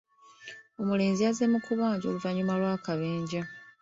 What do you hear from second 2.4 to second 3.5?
lw'akabenje.